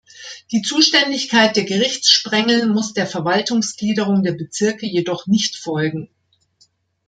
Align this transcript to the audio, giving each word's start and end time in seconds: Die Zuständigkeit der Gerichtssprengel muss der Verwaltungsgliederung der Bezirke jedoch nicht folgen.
Die 0.51 0.63
Zuständigkeit 0.63 1.55
der 1.55 1.63
Gerichtssprengel 1.63 2.65
muss 2.67 2.93
der 2.93 3.05
Verwaltungsgliederung 3.05 4.23
der 4.23 4.31
Bezirke 4.31 4.87
jedoch 4.87 5.27
nicht 5.27 5.57
folgen. 5.57 6.09